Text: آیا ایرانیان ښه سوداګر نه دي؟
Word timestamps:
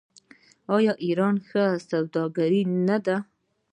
آیا 0.75 0.93
ایرانیان 1.05 1.43
ښه 1.47 1.63
سوداګر 1.89 2.51
نه 2.87 2.97
دي؟ 3.05 3.17